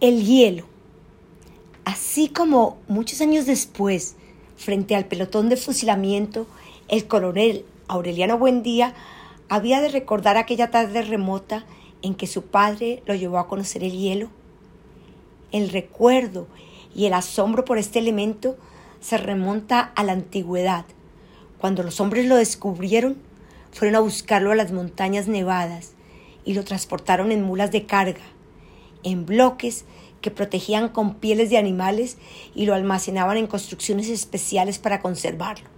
El 0.00 0.24
hielo. 0.24 0.64
Así 1.84 2.28
como 2.28 2.78
muchos 2.86 3.20
años 3.20 3.46
después, 3.46 4.14
frente 4.56 4.94
al 4.94 5.06
pelotón 5.06 5.48
de 5.48 5.56
fusilamiento, 5.56 6.46
el 6.86 7.08
coronel 7.08 7.64
Aureliano 7.88 8.38
Buendía 8.38 8.94
había 9.48 9.80
de 9.80 9.88
recordar 9.88 10.36
aquella 10.36 10.70
tarde 10.70 11.02
remota 11.02 11.66
en 12.00 12.14
que 12.14 12.28
su 12.28 12.42
padre 12.42 13.02
lo 13.06 13.16
llevó 13.16 13.40
a 13.40 13.48
conocer 13.48 13.82
el 13.82 13.90
hielo. 13.90 14.28
El 15.50 15.68
recuerdo 15.68 16.46
y 16.94 17.06
el 17.06 17.12
asombro 17.12 17.64
por 17.64 17.76
este 17.76 17.98
elemento 17.98 18.56
se 19.00 19.18
remonta 19.18 19.80
a 19.80 20.04
la 20.04 20.12
antigüedad. 20.12 20.84
Cuando 21.58 21.82
los 21.82 22.00
hombres 22.00 22.24
lo 22.26 22.36
descubrieron, 22.36 23.16
fueron 23.72 23.96
a 23.96 24.00
buscarlo 24.00 24.52
a 24.52 24.54
las 24.54 24.70
montañas 24.70 25.26
nevadas 25.26 25.94
y 26.44 26.54
lo 26.54 26.62
transportaron 26.62 27.32
en 27.32 27.42
mulas 27.42 27.72
de 27.72 27.84
carga 27.84 28.37
en 29.02 29.26
bloques 29.26 29.84
que 30.20 30.30
protegían 30.30 30.88
con 30.88 31.14
pieles 31.14 31.50
de 31.50 31.58
animales 31.58 32.18
y 32.54 32.66
lo 32.66 32.74
almacenaban 32.74 33.36
en 33.36 33.46
construcciones 33.46 34.08
especiales 34.08 34.78
para 34.78 35.00
conservarlo. 35.00 35.68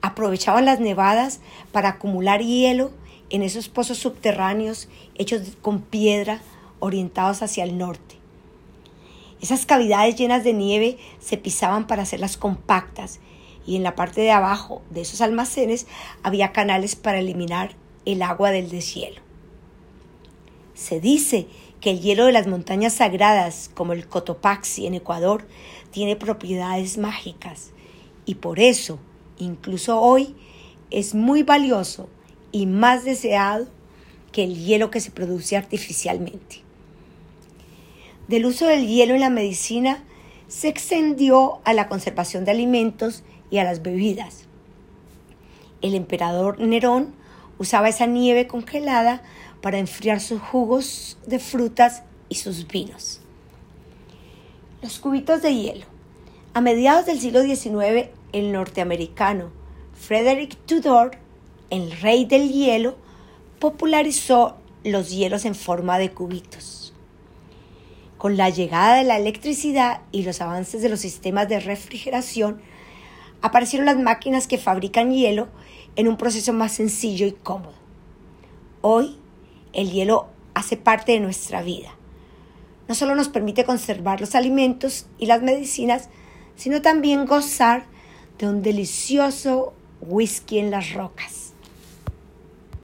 Aprovechaban 0.00 0.64
las 0.64 0.80
nevadas 0.80 1.40
para 1.70 1.90
acumular 1.90 2.42
hielo 2.42 2.90
en 3.30 3.42
esos 3.42 3.68
pozos 3.68 3.98
subterráneos 3.98 4.88
hechos 5.14 5.56
con 5.60 5.80
piedra 5.80 6.40
orientados 6.80 7.42
hacia 7.42 7.64
el 7.64 7.78
norte. 7.78 8.16
Esas 9.40 9.66
cavidades 9.66 10.16
llenas 10.16 10.44
de 10.44 10.52
nieve 10.52 10.98
se 11.20 11.36
pisaban 11.36 11.86
para 11.86 12.02
hacerlas 12.02 12.36
compactas 12.36 13.20
y 13.66 13.76
en 13.76 13.82
la 13.82 13.94
parte 13.94 14.20
de 14.20 14.30
abajo 14.30 14.82
de 14.90 15.02
esos 15.02 15.20
almacenes 15.20 15.86
había 16.22 16.52
canales 16.52 16.96
para 16.96 17.18
eliminar 17.18 17.74
el 18.04 18.22
agua 18.22 18.50
del 18.50 18.70
deshielo. 18.70 19.20
Se 20.74 21.00
dice 21.00 21.46
que 21.80 21.90
el 21.90 22.00
hielo 22.00 22.26
de 22.26 22.32
las 22.32 22.46
montañas 22.46 22.94
sagradas, 22.94 23.70
como 23.74 23.92
el 23.92 24.06
Cotopaxi 24.06 24.86
en 24.86 24.94
Ecuador, 24.94 25.46
tiene 25.90 26.16
propiedades 26.16 26.98
mágicas 26.98 27.72
y 28.24 28.36
por 28.36 28.60
eso, 28.60 28.98
incluso 29.38 30.00
hoy, 30.00 30.34
es 30.90 31.14
muy 31.14 31.42
valioso 31.42 32.08
y 32.52 32.66
más 32.66 33.04
deseado 33.04 33.66
que 34.30 34.44
el 34.44 34.56
hielo 34.64 34.90
que 34.90 35.00
se 35.00 35.10
produce 35.10 35.56
artificialmente. 35.56 36.62
Del 38.28 38.46
uso 38.46 38.66
del 38.66 38.86
hielo 38.86 39.14
en 39.14 39.20
la 39.20 39.30
medicina 39.30 40.04
se 40.48 40.68
extendió 40.68 41.60
a 41.64 41.72
la 41.72 41.88
conservación 41.88 42.44
de 42.44 42.52
alimentos 42.52 43.24
y 43.50 43.58
a 43.58 43.64
las 43.64 43.82
bebidas. 43.82 44.44
El 45.80 45.94
emperador 45.94 46.60
Nerón 46.60 47.14
usaba 47.58 47.88
esa 47.88 48.06
nieve 48.06 48.46
congelada 48.46 49.22
para 49.62 49.78
enfriar 49.78 50.20
sus 50.20 50.42
jugos 50.42 51.16
de 51.26 51.38
frutas 51.38 52.02
y 52.28 52.34
sus 52.34 52.66
vinos. 52.66 53.20
Los 54.82 54.98
cubitos 54.98 55.40
de 55.40 55.54
hielo. 55.54 55.86
A 56.52 56.60
mediados 56.60 57.06
del 57.06 57.18
siglo 57.18 57.42
XIX, 57.42 58.10
el 58.32 58.52
norteamericano 58.52 59.50
Frederick 59.94 60.56
Tudor, 60.66 61.12
el 61.70 61.92
rey 62.00 62.24
del 62.24 62.50
hielo, 62.50 62.96
popularizó 63.60 64.56
los 64.82 65.10
hielos 65.10 65.44
en 65.44 65.54
forma 65.54 65.98
de 65.98 66.10
cubitos. 66.10 66.92
Con 68.18 68.36
la 68.36 68.50
llegada 68.50 68.96
de 68.96 69.04
la 69.04 69.16
electricidad 69.16 70.00
y 70.10 70.24
los 70.24 70.40
avances 70.40 70.82
de 70.82 70.88
los 70.88 71.00
sistemas 71.00 71.48
de 71.48 71.60
refrigeración, 71.60 72.60
aparecieron 73.42 73.86
las 73.86 73.98
máquinas 73.98 74.48
que 74.48 74.58
fabrican 74.58 75.12
hielo 75.12 75.48
en 75.94 76.08
un 76.08 76.16
proceso 76.16 76.52
más 76.52 76.72
sencillo 76.72 77.26
y 77.26 77.32
cómodo. 77.32 77.74
Hoy, 78.80 79.16
el 79.72 79.90
hielo 79.90 80.28
hace 80.54 80.76
parte 80.76 81.12
de 81.12 81.20
nuestra 81.20 81.62
vida. 81.62 81.90
No 82.88 82.94
solo 82.94 83.14
nos 83.14 83.28
permite 83.28 83.64
conservar 83.64 84.20
los 84.20 84.34
alimentos 84.34 85.06
y 85.18 85.26
las 85.26 85.42
medicinas, 85.42 86.08
sino 86.56 86.82
también 86.82 87.26
gozar 87.26 87.86
de 88.38 88.48
un 88.48 88.62
delicioso 88.62 89.72
whisky 90.00 90.58
en 90.58 90.70
las 90.70 90.92
rocas. 90.92 91.51